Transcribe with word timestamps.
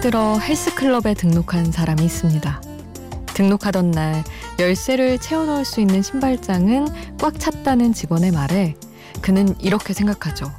들어 0.00 0.38
헬스클럽에 0.38 1.14
등록한 1.14 1.72
사람이 1.72 2.04
있습니다. 2.04 2.62
등록하던 3.34 3.90
날 3.90 4.24
열쇠를 4.58 5.18
채워넣을 5.18 5.64
수 5.64 5.80
있는 5.80 6.02
신발장은 6.02 7.16
꽉 7.18 7.38
찼다는 7.38 7.92
직원의 7.92 8.32
말에 8.32 8.74
그는 9.20 9.54
이렇게 9.60 9.92
생각하죠. 9.92 10.52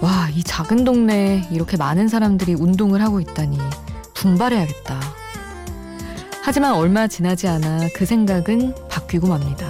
와, 0.00 0.28
이 0.34 0.42
작은 0.42 0.84
동네에 0.84 1.48
이렇게 1.50 1.76
많은 1.76 2.08
사람들이 2.08 2.54
운동을 2.54 3.02
하고 3.02 3.20
있다니 3.20 3.58
분발해야겠다. 4.14 5.00
하지만 6.42 6.74
얼마 6.74 7.06
지나지 7.06 7.48
않아 7.48 7.88
그 7.94 8.04
생각은 8.04 8.74
바뀌고 8.88 9.28
맙니다. 9.28 9.66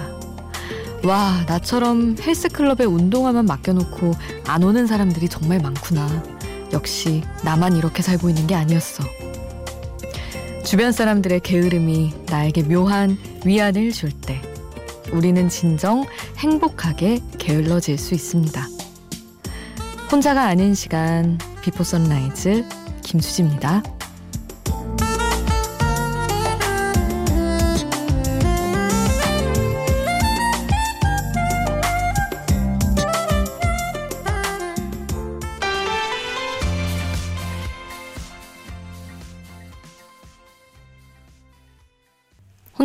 와, 1.03 1.43
나처럼 1.47 2.17
헬스클럽에 2.19 2.85
운동화만 2.85 3.45
맡겨놓고 3.45 4.13
안 4.47 4.63
오는 4.63 4.87
사람들이 4.87 5.29
정말 5.29 5.59
많구나. 5.59 6.34
역시 6.75 7.23
나만 7.43 7.77
이렇게 7.77 8.03
살고 8.03 8.29
있는 8.29 8.45
게 8.45 8.53
아니었어. 8.53 9.03
주변 10.63 10.91
사람들의 10.91 11.39
게으름이 11.39 12.13
나에게 12.27 12.63
묘한 12.63 13.17
위안을 13.45 13.91
줄 13.91 14.11
때, 14.11 14.41
우리는 15.11 15.47
진정 15.47 16.05
행복하게 16.37 17.21
게을러질 17.39 17.97
수 17.97 18.13
있습니다. 18.13 18.67
혼자가 20.11 20.43
아닌 20.43 20.75
시간, 20.75 21.39
비포 21.61 21.83
선라이즈, 21.83 22.65
김수지입니다. 23.03 23.81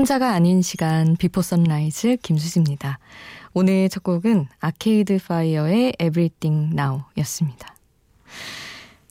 혼자가 0.01 0.33
아닌 0.33 0.63
시간 0.63 1.15
비포 1.15 1.43
선라이즈 1.43 2.17
김수지입니다. 2.23 2.99
오늘 3.53 3.91
첫 3.91 4.03
곡은 4.03 4.47
아케이드 4.59 5.19
파이어의 5.19 5.93
Everything 6.01 6.73
Now 6.73 7.03
였습니다. 7.19 7.77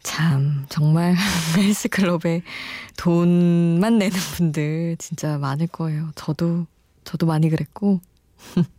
참 0.01 0.65
정말 0.67 1.15
헬스클럽에 1.55 2.41
돈만 2.97 3.99
내는 3.99 4.17
분들 4.17 4.95
진짜 4.97 5.37
많을 5.37 5.67
거예요. 5.67 6.09
저도 6.15 6.65
저도 7.03 7.27
많이 7.27 7.51
그랬고 7.51 8.01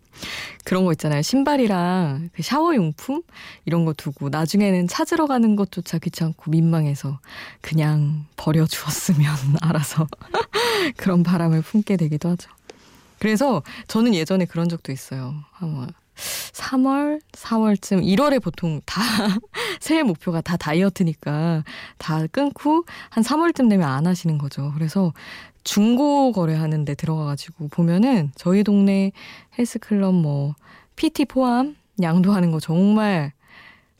그런 0.65 0.85
거 0.85 0.93
있잖아요. 0.93 1.23
신발이랑 1.23 2.31
그 2.33 2.43
샤워 2.43 2.75
용품 2.75 3.23
이런 3.65 3.85
거 3.85 3.93
두고 3.93 4.29
나중에는 4.29 4.89
찾으러 4.89 5.27
가는 5.27 5.57
것조차 5.57 5.99
귀찮고 5.99 6.51
민망해서 6.51 7.21
그냥 7.61 8.27
버려 8.37 8.67
주었으면 8.67 9.35
알아서 9.61 10.07
그런 10.97 11.23
바람을 11.23 11.63
품게 11.63 11.97
되기도 11.97 12.31
하죠. 12.31 12.51
그래서 13.19 13.63
저는 13.87 14.15
예전에 14.15 14.47
그런 14.47 14.69
적도 14.69 14.93
있어요. 14.93 15.35
아마 15.59 15.87
3월, 16.53 17.21
4월쯤, 17.33 18.05
1월에 18.05 18.43
보통 18.43 18.81
다 18.85 19.01
새해 19.81 20.03
목표가 20.03 20.41
다 20.41 20.57
다이어트니까 20.57 21.65
다 21.99 22.27
끊고 22.29 22.85
한 23.09 23.25
3월쯤 23.25 23.69
되면 23.71 23.89
안 23.89 24.07
하시는 24.07 24.37
거죠. 24.39 24.73
그래서 24.75 25.13
중고 25.65 26.33
거래하는 26.33 26.85
데 26.85 26.95
들어가가지고 26.95 27.69
보면은 27.69 28.33
저희 28.35 28.65
동네 28.65 29.13
헬스클럽 29.59 30.15
뭐 30.15 30.55
PT 30.97 31.27
포함 31.27 31.77
양도하는 32.01 32.51
거 32.51 32.61
정말 32.61 33.33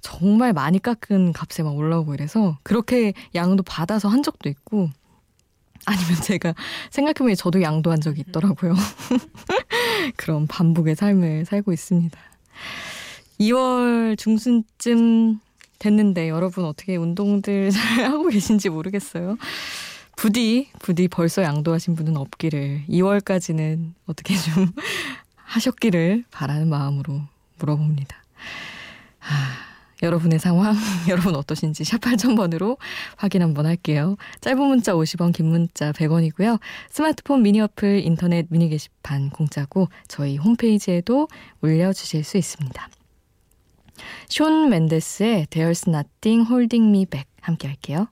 정말 0.01 0.53
많이 0.53 0.79
깎은 0.79 1.33
값에 1.33 1.63
막 1.63 1.77
올라오고 1.77 2.15
이래서 2.15 2.59
그렇게 2.63 3.13
양도 3.35 3.63
받아서 3.63 4.09
한 4.09 4.23
적도 4.23 4.49
있고 4.49 4.91
아니면 5.87 6.15
제가 6.23 6.55
생각해보니 6.91 7.37
저도 7.37 7.63
양도한 7.63 8.01
적이 8.01 8.25
있더라고요. 8.29 8.75
그런 10.17 10.47
반복의 10.47 10.95
삶을 10.95 11.47
살고 11.47 11.73
있습니다. 11.73 12.19
2월 13.41 14.19
중순쯤 14.19 15.41
됐는데 15.79 16.29
여러분 16.29 16.65
어떻게 16.67 16.97
운동들 16.97 17.71
잘 17.71 18.05
하고 18.13 18.29
계신지 18.29 18.69
모르겠어요. 18.69 19.37
부디 20.21 20.69
부디 20.81 21.09
벌써 21.09 21.43
양도하신 21.43 21.95
분은 21.95 22.19
없기를 22.19 22.83
2월까지는 22.91 23.95
어떻게 24.05 24.37
좀 24.37 24.71
하셨기를 25.35 26.25
바라는 26.31 26.69
마음으로 26.69 27.23
물어봅니다. 27.59 28.23
하, 29.19 29.35
여러분의 30.03 30.39
상황, 30.39 30.77
여러분 31.09 31.35
어떠신지 31.35 31.85
샵 31.85 32.03
8000번으로 32.03 32.77
확인 33.17 33.41
한번 33.41 33.65
할게요. 33.65 34.17
짧은 34.43 34.61
문자 34.63 34.93
50원, 34.93 35.33
긴 35.33 35.47
문자 35.47 35.91
100원이고요. 35.93 36.61
스마트폰 36.91 37.41
미니 37.41 37.63
어플, 37.63 38.05
인터넷 38.05 38.47
미니 38.51 38.69
게시판 38.69 39.31
공짜고 39.31 39.89
저희 40.07 40.37
홈페이지에도 40.37 41.29
올려주실 41.63 42.25
수 42.25 42.37
있습니다. 42.37 42.89
쇼 44.29 44.51
맨데스의 44.69 45.47
There's 45.47 45.89
Nothing 45.89 46.47
Holding 46.47 46.91
Me 46.91 47.07
Back 47.07 47.27
함께 47.41 47.69
할게요. 47.69 48.09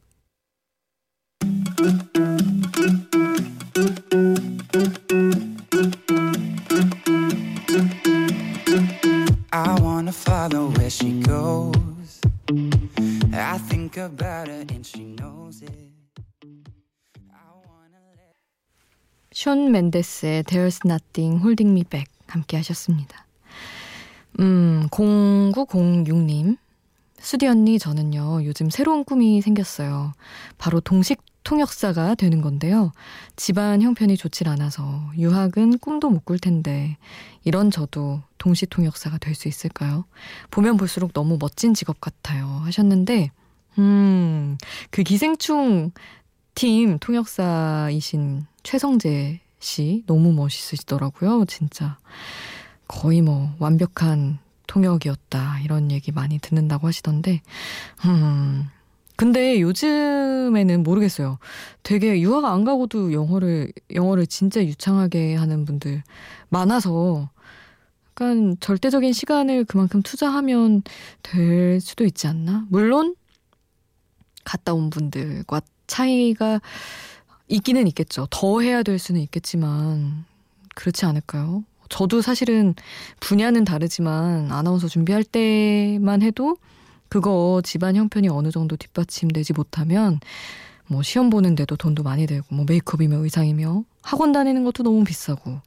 션 19.33 19.71
맨데스의 19.71 20.43
There's 20.43 20.81
Nothing 20.85 21.39
Holding 21.41 21.71
Me 21.71 21.85
Back 21.85 22.13
함께 22.27 22.57
하셨습니다. 22.57 23.25
음, 24.41 24.89
0906님. 24.91 26.57
수디 27.21 27.47
언니, 27.47 27.79
저는요, 27.79 28.45
요즘 28.45 28.69
새로운 28.69 29.05
꿈이 29.05 29.41
생겼어요. 29.41 30.13
바로 30.59 30.81
동식 30.81 31.23
통역사가 31.45 32.15
되는 32.17 32.41
건데요. 32.43 32.93
집안 33.37 33.81
형편이 33.83 34.17
좋질 34.17 34.49
않아서 34.49 35.11
유학은 35.17 35.79
꿈도 35.79 36.11
못 36.11 36.25
꿀 36.25 36.39
텐데, 36.39 36.97
이런 37.45 37.71
저도 37.71 38.23
동시 38.39 38.67
통역사가 38.67 39.19
될 39.19 39.35
수 39.35 39.49
있을까요? 39.49 40.05
보면 40.51 40.77
볼수록 40.77 41.13
너무 41.15 41.39
멋진 41.41 41.73
직업 41.75 42.01
같아요. 42.01 42.47
하셨는데, 42.65 43.31
음, 43.79 44.59
그 44.91 45.03
기생충 45.03 45.93
팀 46.55 46.99
통역사이신 46.99 48.47
최성재 48.65 49.41
씨 49.61 50.03
너무 50.07 50.33
멋있으시더라고요. 50.33 51.45
진짜 51.47 51.99
거의 52.89 53.23
뭐 53.23 53.55
완벽한 53.59 54.39
통역이었다 54.67 55.61
이런 55.61 55.91
얘기 55.91 56.13
많이 56.13 56.39
듣는다고 56.39 56.87
하시던데 56.89 57.41
음 58.07 58.69
근데 59.19 59.61
요즘에는 59.61 60.85
모르겠어요. 60.85 61.41
되게 61.83 62.21
유학 62.21 62.45
안 62.45 62.65
가고도 62.65 63.13
영어를 63.13 63.73
영어를 63.93 64.29
진짜 64.29 64.65
유창하게 64.65 65.35
하는 65.35 65.65
분들 65.65 66.05
많아서 66.51 67.29
약간 68.11 68.57
절대적인 68.61 69.13
시간을 69.13 69.65
그만큼 69.65 70.03
투자하면 70.03 70.83
될 71.25 71.81
수도 71.81 72.05
있지 72.05 72.29
않나? 72.29 72.67
물론 72.69 73.17
갔다 74.45 74.73
온 74.73 74.89
분들과 74.89 75.63
차이가 75.89 76.61
있기는 77.49 77.89
있겠죠. 77.89 78.29
더 78.31 78.61
해야 78.61 78.85
될 78.85 79.01
수는 79.01 79.21
있겠지만 79.23 80.27
그렇지 80.77 81.07
않을까요? 81.07 81.65
저도 81.89 82.23
사실은 82.23 82.77
분야는 83.19 83.65
다르지만 83.65 84.53
아나운서 84.53 84.87
준비할 84.87 85.25
때만 85.25 86.23
해도 86.23 86.57
그거 87.09 87.61
집안 87.65 87.97
형편이 87.97 88.29
어느 88.29 88.51
정도 88.51 88.77
뒷받침되지 88.77 89.53
못하면 89.55 90.21
뭐 90.87 91.03
시험 91.03 91.29
보는데도 91.31 91.77
돈도 91.77 92.03
많이 92.03 92.27
들고 92.27 92.55
뭐 92.55 92.65
메이크업이며 92.69 93.19
의상이며 93.19 93.85
학원 94.03 94.33
다니는 94.33 94.65
것도 94.65 94.83
너무 94.83 95.05
비싸고 95.05 95.61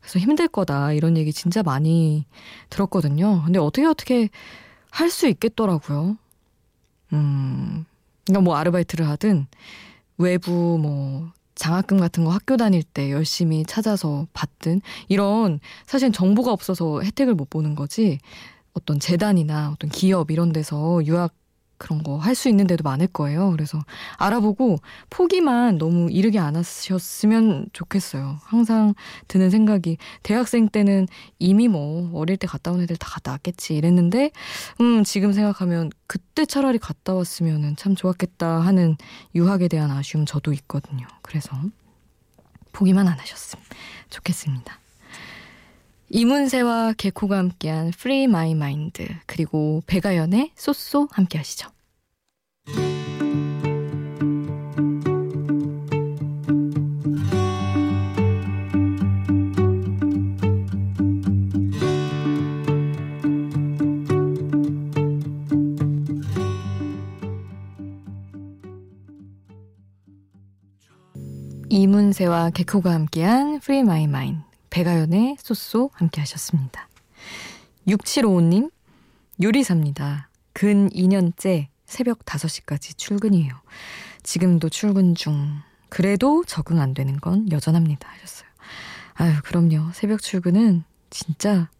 그래서 0.00 0.18
힘들 0.18 0.46
거다 0.48 0.92
이런 0.92 1.16
얘기 1.16 1.32
진짜 1.32 1.62
많이 1.62 2.26
들었거든요. 2.70 3.42
근데 3.44 3.58
어떻게 3.58 3.86
어떻게 3.86 4.28
할 4.90 5.10
수 5.10 5.26
있겠더라고요. 5.28 6.16
음, 7.12 7.84
그러니까 8.26 8.42
뭐 8.42 8.56
아르바이트를 8.56 9.08
하든 9.08 9.46
외부 10.18 10.78
뭐 10.80 11.32
장학금 11.54 11.98
같은 11.98 12.24
거 12.24 12.30
학교 12.30 12.56
다닐 12.56 12.82
때 12.82 13.10
열심히 13.10 13.64
찾아서 13.64 14.26
받든 14.32 14.80
이런 15.08 15.58
사실 15.86 16.12
정보가 16.12 16.52
없어서 16.52 17.02
혜택을 17.02 17.34
못 17.34 17.50
보는 17.50 17.74
거지 17.74 18.20
어떤 18.78 18.98
재단이나 19.00 19.70
어떤 19.72 19.90
기업 19.90 20.30
이런 20.30 20.52
데서 20.52 21.00
유학 21.06 21.34
그런 21.80 22.02
거 22.02 22.18
할 22.18 22.34
수 22.34 22.48
있는 22.48 22.66
데도 22.66 22.82
많을 22.82 23.06
거예요. 23.06 23.52
그래서 23.52 23.78
알아보고 24.16 24.78
포기만 25.10 25.78
너무 25.78 26.10
이르게 26.10 26.38
안 26.40 26.56
하셨으면 26.56 27.68
좋겠어요. 27.72 28.38
항상 28.42 28.94
드는 29.28 29.50
생각이 29.50 29.96
대학생 30.24 30.68
때는 30.68 31.06
이미 31.38 31.68
뭐 31.68 32.10
어릴 32.18 32.36
때 32.36 32.48
갔다 32.48 32.72
온 32.72 32.80
애들 32.82 32.96
다 32.96 33.08
갔다 33.08 33.30
왔겠지 33.32 33.76
이랬는데 33.76 34.32
음 34.80 35.04
지금 35.04 35.32
생각하면 35.32 35.90
그때 36.08 36.44
차라리 36.46 36.78
갔다 36.78 37.14
왔으면 37.14 37.76
참 37.76 37.94
좋았겠다 37.94 38.60
하는 38.60 38.96
유학에 39.36 39.68
대한 39.68 39.92
아쉬움 39.92 40.26
저도 40.26 40.52
있거든요. 40.54 41.06
그래서 41.22 41.50
포기만 42.72 43.06
안 43.06 43.18
하셨으면 43.20 43.64
좋겠습니다. 44.10 44.78
이문세와 46.10 46.94
개코가 46.94 47.36
함께한 47.36 47.88
Free 47.88 48.24
My 48.24 48.52
Mind 48.52 49.06
그리고 49.26 49.82
배가연의 49.86 50.52
쏘쏘 50.54 51.08
함께 51.10 51.36
하시죠. 51.36 51.68
이문세와 71.70 72.50
개코가 72.50 72.92
함께한 72.92 73.56
Free 73.56 73.80
My 73.80 74.04
Mind 74.04 74.47
배가연의 74.70 75.36
소쏘 75.40 75.90
함께 75.94 76.20
하셨습니다. 76.20 76.88
6755님, 77.86 78.70
요리사입니다. 79.42 80.28
근 80.52 80.90
2년째 80.90 81.68
새벽 81.86 82.24
5시까지 82.24 82.96
출근이에요. 82.98 83.52
지금도 84.22 84.68
출근 84.68 85.14
중. 85.14 85.60
그래도 85.88 86.44
적응 86.44 86.80
안 86.80 86.92
되는 86.92 87.16
건 87.16 87.50
여전합니다. 87.50 88.08
하셨어요. 88.10 88.48
아유, 89.14 89.32
그럼요. 89.44 89.90
새벽 89.94 90.20
출근은 90.20 90.84
진짜 91.10 91.70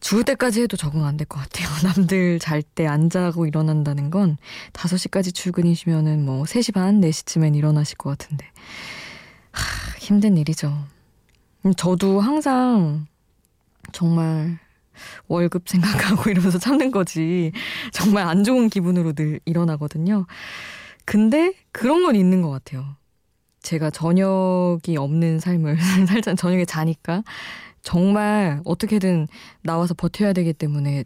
죽을 0.00 0.24
때까지 0.24 0.62
해도 0.62 0.76
적응 0.76 1.04
안 1.04 1.16
될 1.16 1.26
것 1.26 1.38
같아요. 1.40 1.68
남들 1.84 2.38
잘 2.40 2.62
때 2.62 2.86
안 2.86 3.08
자고 3.10 3.46
일어난다는 3.46 4.10
건 4.10 4.36
5시까지 4.72 5.32
출근이시면은 5.34 6.24
뭐 6.24 6.42
3시 6.44 6.74
반, 6.74 7.00
4시쯤엔 7.00 7.54
일어나실 7.56 7.96
것 7.98 8.10
같은데. 8.10 8.46
하, 9.52 9.98
힘든 9.98 10.36
일이죠. 10.36 10.76
음, 11.68 11.74
저도 11.74 12.20
항상 12.20 13.06
정말 13.92 14.58
월급 15.28 15.68
생각하고 15.68 16.30
이러면서 16.30 16.58
참는 16.58 16.90
거지. 16.90 17.52
정말 17.92 18.26
안 18.26 18.42
좋은 18.42 18.68
기분으로 18.68 19.12
늘 19.12 19.40
일어나거든요. 19.44 20.26
근데 21.04 21.52
그런 21.72 22.02
건 22.02 22.16
있는 22.16 22.42
것 22.42 22.50
같아요. 22.50 22.96
제가 23.60 23.90
저녁이 23.90 24.96
없는 24.96 25.40
삶을 25.40 25.76
살짝 26.08 26.36
저녁에 26.36 26.64
자니까 26.64 27.22
정말 27.82 28.60
어떻게든 28.64 29.28
나와서 29.62 29.94
버텨야 29.94 30.32
되기 30.32 30.52
때문에 30.52 31.04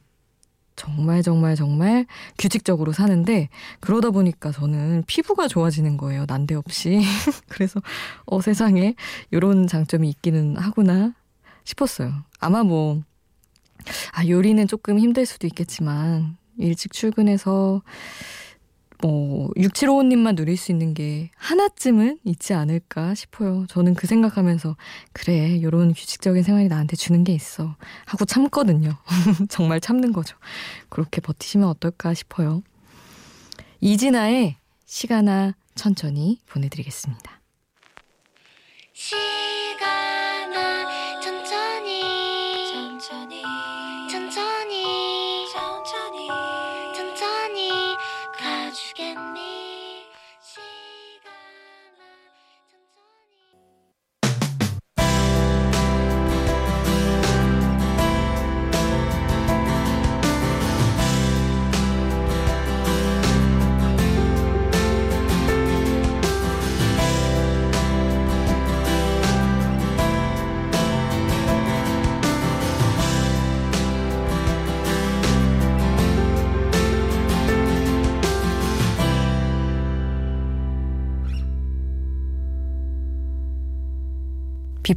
정말 0.83 1.23
정말 1.23 1.55
정말 1.55 2.07
규칙적으로 2.39 2.93
사는데 2.93 3.49
그러다 3.79 4.11
보니까 4.11 4.51
저는 4.51 5.05
피부가 5.07 5.47
좋아지는 5.47 5.97
거예요. 5.97 6.25
난데없이. 6.27 7.01
그래서 7.49 7.81
어 8.27 8.41
세상에 8.41 8.97
이런 9.31 9.69
장점이 9.69 10.09
있기는 10.09 10.57
하구나 10.57 11.15
싶었어요. 11.63 12.13
아마 12.41 12.65
뭐 12.65 13.01
아, 14.13 14.27
요리는 14.27 14.67
조금 14.67 14.99
힘들 14.99 15.25
수도 15.25 15.47
있겠지만 15.47 16.37
일찍 16.59 16.93
출근해서 16.93 17.83
뭐 19.03 19.51
6755님만 19.57 20.37
누릴 20.37 20.57
수 20.57 20.71
있는 20.71 20.95
게 20.95 21.31
하나쯤은 21.37 22.21
있지 22.25 22.55
않을까 22.55 23.15
싶어요. 23.15 23.67
저는 23.69 23.95
그 23.95 24.07
생각하면서 24.07 24.77
그래 25.13 25.61
요런 25.61 25.93
규칙적인 25.93 26.45
생활이 26.45 26.69
나한테 26.69 26.97
주는 26.97 27.25
게 27.25 27.33
있어 27.33 27.77
하고 28.07 28.25
참거든요. 28.25 28.97
정말 29.51 29.81
참는 29.81 30.13
거죠. 30.13 30.37
그렇게 30.89 31.21
버티시면 31.21 31.69
어떨까 31.69 32.15
싶어요. 32.15 32.63
이진아의 33.81 34.57
시간아 34.87 35.55
천천히 35.75 36.39
보내드리겠습니다. 36.47 37.41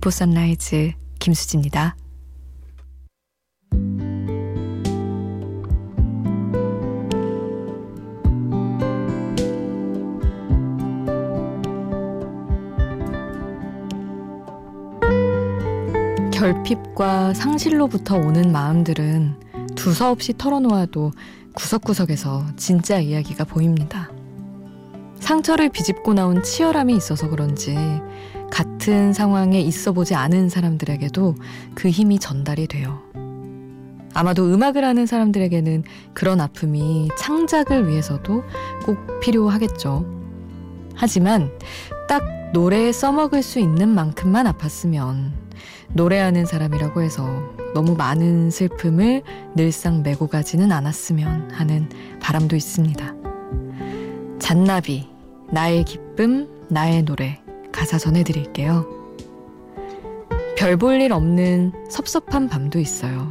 비포 0.06 0.12
선라이즈 0.12 0.92
김수지입니다. 1.18 1.96
결핍과 16.32 17.34
상실로부터 17.34 18.16
오는 18.16 18.52
마음들은 18.52 19.40
두서없이 19.74 20.38
털어놓아도 20.38 21.14
구석구석에서 21.56 22.46
진짜 22.58 23.00
이야기가 23.00 23.46
보입니다. 23.46 24.12
상처를 25.20 25.70
비집고 25.70 26.14
나온 26.14 26.44
치열함이 26.44 26.96
있어서 26.96 27.28
그런지 27.28 27.76
같은 28.56 29.12
상황에 29.12 29.60
있어 29.60 29.92
보지 29.92 30.16
않은 30.16 30.48
사람들에게도 30.48 31.36
그 31.76 31.90
힘이 31.90 32.20
전달이 32.20 32.68
돼요. 32.68 33.02
아마도 34.14 34.46
음악을 34.46 34.82
하는 34.86 35.06
사람들에게는 35.06 35.84
그런 36.14 36.40
아픔이 36.40 37.10
창작을 37.18 37.90
위해서도 37.90 38.44
꼭 38.86 39.20
필요하겠죠. 39.20 40.06
하지만 40.96 41.52
딱 42.08 42.24
노래에 42.54 42.94
써먹을 42.94 43.44
수 43.44 43.60
있는 43.60 43.90
만큼만 43.90 44.46
아팠으면 44.46 45.34
노래하는 45.92 46.46
사람이라고 46.46 47.02
해서 47.02 47.28
너무 47.74 47.96
많은 47.96 48.52
슬픔을 48.52 49.24
늘상 49.58 50.02
메고 50.02 50.28
가지는 50.28 50.72
않았으면 50.72 51.52
하는 51.52 51.90
바람도 52.22 52.56
있습니다. 52.56 53.16
잔나비, 54.40 55.10
나의 55.52 55.84
기쁨, 55.84 56.48
나의 56.70 57.04
노래. 57.04 57.45
가사 57.76 57.98
전해드릴게요. 57.98 58.86
별 60.58 60.78
볼 60.78 61.02
일 61.02 61.12
없는 61.12 61.74
섭섭한 61.90 62.48
밤도 62.48 62.80
있어요. 62.80 63.30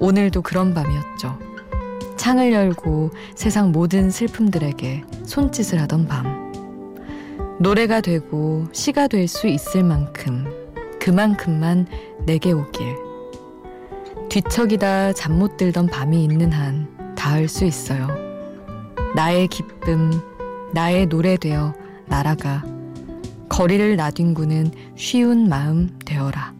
오늘도 0.00 0.42
그런 0.42 0.74
밤이었죠. 0.74 1.38
창을 2.16 2.52
열고 2.52 3.10
세상 3.36 3.70
모든 3.70 4.10
슬픔들에게 4.10 5.04
손짓을 5.24 5.80
하던 5.82 6.06
밤. 6.08 6.52
노래가 7.60 8.00
되고 8.00 8.66
시가 8.72 9.06
될 9.06 9.28
수 9.28 9.46
있을 9.46 9.84
만큼 9.84 10.46
그만큼만 11.00 11.86
내게 12.26 12.50
오길. 12.52 12.96
뒤척이다 14.28 15.12
잠 15.12 15.38
못 15.38 15.56
들던 15.56 15.86
밤이 15.86 16.22
있는 16.24 16.52
한 16.52 17.14
닿을 17.16 17.46
수 17.48 17.64
있어요. 17.64 18.08
나의 19.14 19.46
기쁨, 19.48 20.10
나의 20.72 21.06
노래 21.06 21.36
되어 21.36 21.72
날아가 22.06 22.62
거리를 23.48 23.96
나뒹구는 23.96 24.70
쉬운 24.96 25.48
마음 25.48 25.98
되어라. 26.04 26.54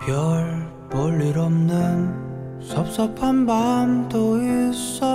별 0.00 0.68
볼 0.90 1.20
일 1.22 1.38
없는 1.38 2.60
섭섭한 2.60 3.46
밤도 3.46 4.38
있어 4.42 5.09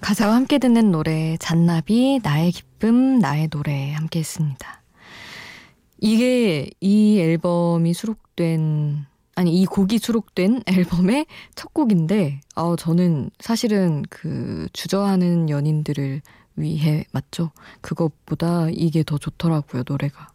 가사와 0.00 0.34
함께 0.34 0.58
듣는 0.58 0.90
노래 0.90 1.36
잔나비 1.38 2.20
나의 2.22 2.52
기쁨 2.52 3.18
나의 3.18 3.48
노래 3.48 3.92
함께 3.92 4.18
했습니다. 4.18 4.82
이게 5.98 6.68
이 6.80 7.18
앨범이 7.18 7.94
수록된 7.94 9.06
아니 9.36 9.60
이 9.60 9.64
곡이 9.64 9.98
수록된 9.98 10.62
앨범의 10.68 11.26
첫 11.54 11.72
곡인데 11.72 12.40
어 12.56 12.76
저는 12.76 13.30
사실은 13.38 14.02
그 14.10 14.68
주저하는 14.72 15.48
연인들을 15.48 16.20
위해 16.56 17.04
맞죠? 17.12 17.52
그것보다 17.80 18.68
이게 18.70 19.02
더 19.02 19.16
좋더라고요, 19.16 19.84
노래가. 19.86 20.28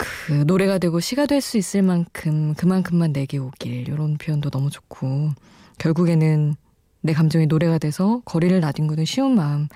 그 0.00 0.32
노래가 0.46 0.78
되고 0.78 0.98
시가 0.98 1.26
될 1.26 1.42
수 1.42 1.58
있을 1.58 1.82
만큼 1.82 2.54
그만큼만 2.54 3.12
내게 3.12 3.36
오길 3.36 3.86
이런 3.88 4.16
표현도 4.16 4.48
너무 4.48 4.70
좋고 4.70 5.32
결국에는 5.78 6.54
내 7.02 7.12
감정이 7.12 7.46
노래가 7.46 7.76
돼서 7.78 8.22
거리를 8.24 8.58
나뒹구는 8.60 9.04
쉬운 9.04 9.34
마음 9.34 9.68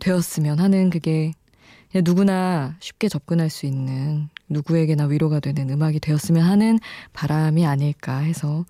되었으면 0.00 0.58
하는 0.58 0.90
그게 0.90 1.32
누구나 1.94 2.76
쉽게 2.80 3.08
접근할 3.08 3.50
수 3.50 3.66
있는 3.66 4.28
누구에게나 4.48 5.04
위로가 5.06 5.38
되는 5.40 5.70
음악이 5.70 6.00
되었으면 6.00 6.44
하는 6.44 6.78
바람이 7.12 7.64
아닐까 7.66 8.18
해서 8.18 8.64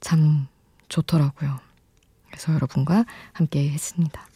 참 0.00 0.48
좋더라고요. 0.88 1.58
그래서 2.28 2.52
여러분과 2.52 3.04
함께 3.32 3.70
했습니다. 3.70 4.26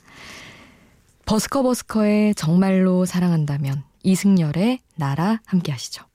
버스커버스커의 1.27 2.35
정말로 2.35 3.07
사랑한다면 3.07 3.83
이승열의 4.03 4.81
나라 4.97 5.41
함께 5.47 5.73
하시죠. 5.73 6.12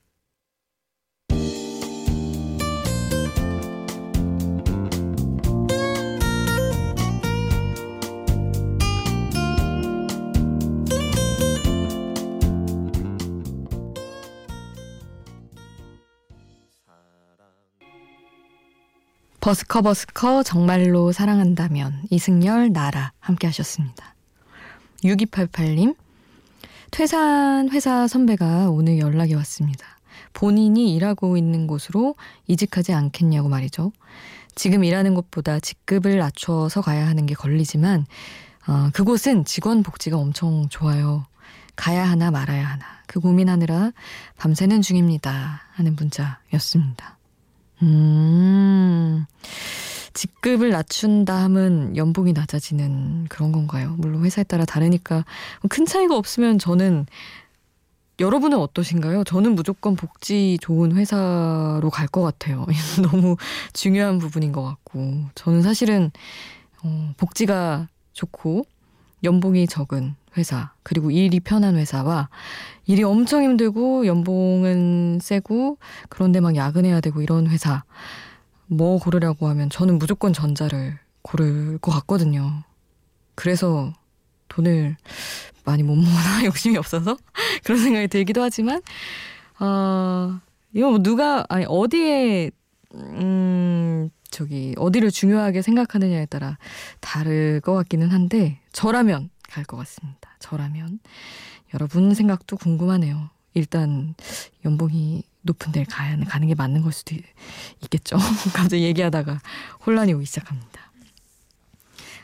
버스커 19.48 19.80
버스커 19.80 20.42
정말로 20.42 21.10
사랑한다면 21.10 22.02
이승열 22.10 22.70
나라 22.70 23.12
함께 23.18 23.46
하셨습니다. 23.46 24.14
6288님 25.02 25.96
퇴사한 26.90 27.70
회사 27.70 28.06
선배가 28.06 28.68
오늘 28.68 28.98
연락이 28.98 29.32
왔습니다. 29.32 29.86
본인이 30.34 30.94
일하고 30.94 31.38
있는 31.38 31.66
곳으로 31.66 32.14
이직하지 32.46 32.92
않겠냐고 32.92 33.48
말이죠. 33.48 33.90
지금 34.54 34.84
일하는 34.84 35.14
곳보다 35.14 35.60
직급을 35.60 36.18
낮춰서 36.18 36.82
가야 36.82 37.08
하는 37.08 37.24
게 37.24 37.34
걸리지만 37.34 38.04
어, 38.66 38.90
그곳은 38.92 39.46
직원 39.46 39.82
복지가 39.82 40.18
엄청 40.18 40.68
좋아요. 40.68 41.24
가야 41.74 42.06
하나 42.06 42.30
말아야 42.30 42.68
하나 42.68 42.84
그 43.06 43.18
고민하느라 43.18 43.92
밤새는 44.36 44.82
중입니다 44.82 45.62
하는 45.72 45.96
문자였습니다. 45.96 47.17
음, 47.82 49.24
직급을 50.14 50.70
낮춘다 50.70 51.36
하면 51.44 51.96
연봉이 51.96 52.32
낮아지는 52.32 53.26
그런 53.28 53.52
건가요? 53.52 53.94
물론 53.98 54.24
회사에 54.24 54.44
따라 54.44 54.64
다르니까 54.64 55.24
큰 55.68 55.86
차이가 55.86 56.16
없으면 56.16 56.58
저는 56.58 57.06
여러분은 58.20 58.58
어떠신가요? 58.58 59.22
저는 59.24 59.54
무조건 59.54 59.94
복지 59.94 60.58
좋은 60.60 60.96
회사로 60.96 61.88
갈 61.90 62.08
것 62.08 62.22
같아요. 62.22 62.66
너무 63.02 63.36
중요한 63.72 64.18
부분인 64.18 64.50
것 64.50 64.64
같고 64.64 65.26
저는 65.36 65.62
사실은 65.62 66.10
어, 66.82 67.12
복지가 67.16 67.88
좋고 68.14 68.66
연봉이 69.22 69.66
적은 69.68 70.16
회사 70.38 70.72
그리고 70.82 71.10
일이 71.10 71.40
편한 71.40 71.76
회사와 71.76 72.28
일이 72.86 73.02
엄청 73.02 73.42
힘들고 73.42 74.06
연봉은 74.06 75.18
세고 75.20 75.78
그런데 76.08 76.40
막 76.40 76.56
야근해야 76.56 77.00
되고 77.00 77.20
이런 77.22 77.46
회사 77.48 77.84
뭐 78.66 78.98
고르라고 78.98 79.48
하면 79.48 79.70
저는 79.70 79.98
무조건 79.98 80.32
전자를 80.32 80.98
고를 81.22 81.78
것 81.78 81.90
같거든요. 81.92 82.62
그래서 83.34 83.92
돈을 84.48 84.96
많이 85.64 85.82
못 85.82 85.94
모으나 85.96 86.44
욕심이 86.46 86.76
없어서 86.76 87.16
그런 87.64 87.78
생각이 87.80 88.08
들기도 88.08 88.42
하지만 88.42 88.80
어 89.60 90.40
이거 90.72 90.90
뭐 90.90 90.98
누가 91.02 91.44
아니 91.48 91.64
어디에 91.68 92.50
음 92.94 94.10
저기 94.30 94.74
어디를 94.78 95.10
중요하게 95.10 95.62
생각하느냐에 95.62 96.26
따라 96.26 96.58
다를 97.00 97.60
것 97.60 97.74
같기는 97.74 98.10
한데 98.10 98.60
저라면 98.72 99.30
갈 99.48 99.64
것 99.64 99.76
같습니다. 99.78 100.27
저라면 100.38 101.00
여러분 101.74 102.14
생각도 102.14 102.56
궁금하네요. 102.56 103.30
일단 103.54 104.14
연봉이 104.64 105.22
높은 105.42 105.72
데를 105.72 105.86
가야 105.86 106.16
가는 106.24 106.48
게 106.48 106.54
맞는 106.54 106.82
걸 106.82 106.92
수도 106.92 107.14
있겠죠. 107.82 108.16
갑자기 108.54 108.84
얘기하다가 108.84 109.40
혼란이 109.86 110.12
오기 110.12 110.26
시작합니다. 110.26 110.92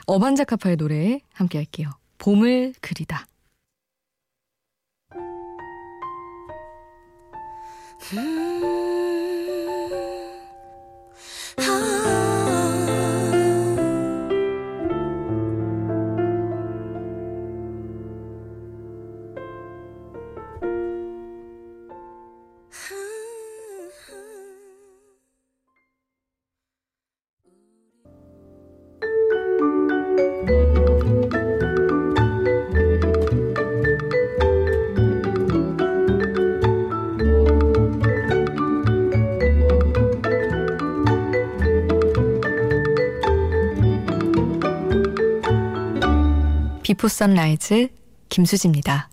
어반자카파의 0.06 0.76
노래 0.76 1.20
함께 1.32 1.58
할게요. 1.58 1.90
봄을 2.18 2.74
그리다. 2.80 3.26
음. 8.12 8.90
비포 46.94 47.08
선라이즈 47.08 47.88
김수지입니다. 48.28 49.08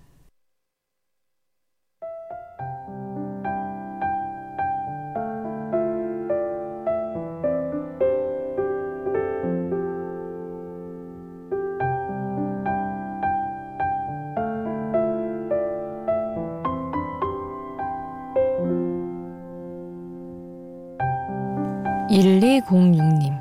(1206님) 22.11 23.40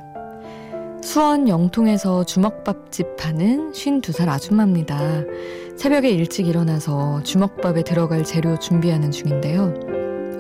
수원 1.11 1.49
영통에서 1.49 2.23
주먹밥집 2.23 3.17
파는 3.17 3.73
52살 3.73 4.29
아줌마입니다. 4.29 5.25
새벽에 5.77 6.09
일찍 6.09 6.47
일어나서 6.47 7.25
주먹밥에 7.25 7.83
들어갈 7.83 8.23
재료 8.23 8.57
준비하는 8.57 9.11
중인데요. 9.11 9.75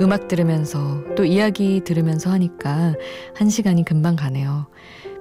음악 0.00 0.28
들으면서 0.28 1.02
또 1.16 1.24
이야기 1.24 1.80
들으면서 1.80 2.30
하니까 2.30 2.94
한 3.34 3.50
시간이 3.50 3.84
금방 3.84 4.14
가네요. 4.14 4.68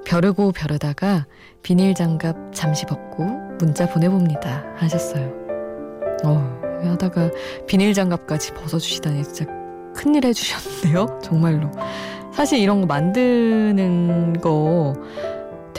벼르고 0.05 0.51
벼르다가 0.51 1.25
비닐 1.63 1.95
장갑 1.95 2.53
잠시 2.53 2.85
벗고 2.85 3.25
문자 3.57 3.89
보내봅니다. 3.89 4.65
하셨어요. 4.75 5.33
어, 6.25 6.61
하다가 6.83 7.31
비닐 7.65 7.95
장갑까지 7.95 8.53
벗어주시다니 8.53 9.23
진짜 9.23 9.45
큰일 9.95 10.25
해주셨는데요. 10.25 11.21
정말로. 11.25 11.71
사실 12.31 12.59
이런 12.59 12.79
거 12.81 12.87
만드는 12.87 14.39
거 14.39 14.93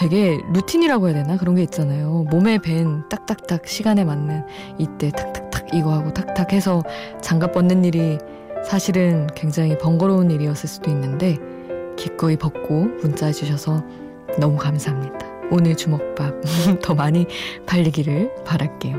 되게 0.01 0.41
루틴이라고 0.55 1.09
해야 1.09 1.15
되나 1.15 1.37
그런 1.37 1.55
게 1.57 1.63
있잖아요. 1.65 2.25
몸에 2.31 2.57
밴 2.57 3.07
딱딱딱 3.11 3.69
시간에 3.69 4.03
맞는 4.03 4.47
이때 4.79 5.11
탁탁탁 5.11 5.75
이거 5.75 5.93
하고 5.93 6.11
탁탁 6.15 6.55
해서 6.55 6.83
장갑 7.21 7.53
벗는 7.53 7.85
일이 7.85 8.17
사실은 8.65 9.27
굉장히 9.37 9.77
번거로운 9.77 10.31
일이었을 10.31 10.71
수도 10.71 10.91
있는데 10.91 11.37
기꺼이 11.99 12.39
벗고 12.39 12.85
문자해 13.03 13.35
주셔서 13.35 13.85
너무 14.39 14.57
감사합니다. 14.57 15.19
오늘 15.51 15.77
주먹밥 15.77 16.35
더 16.81 16.95
많이 16.95 17.27
팔리기를 17.67 18.45
바랄게요. 18.47 18.97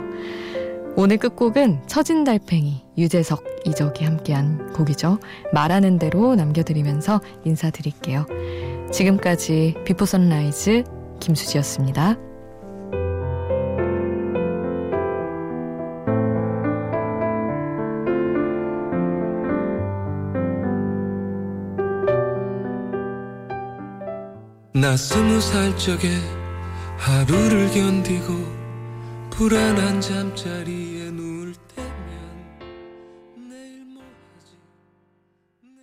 오늘 0.97 1.17
끝곡은 1.17 1.81
처진 1.87 2.23
달팽이 2.23 2.85
유재석 2.95 3.43
이적이 3.65 4.05
함께한 4.05 4.73
곡이죠. 4.73 5.17
말하는 5.51 5.97
대로 5.97 6.35
남겨드리면서 6.35 7.21
인사드릴게요. 7.43 8.27
지금까지 8.91 9.75
비포 9.85 10.05
선라이즈 10.05 10.83
김수지였습니다. 11.19 12.17
나 24.73 24.97
스무 24.97 25.39
살 25.39 25.77
적에 25.77 26.09
하루를 26.97 27.69
견디고 27.71 28.33
불안한 29.29 30.01
잠자리에 30.01 31.00